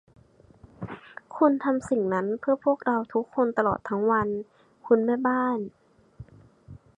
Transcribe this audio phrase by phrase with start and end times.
[1.37, 4.27] คุณทำสิ่งนั้นเพื่อพวกเราทุกคนตลอดทั้งวัน
[4.87, 5.59] คุณแม่บ้าน